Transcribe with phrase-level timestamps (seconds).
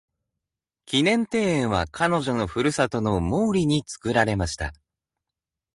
[0.87, 4.73] 記念庭園は彼女の故郷のモーリーに作られました。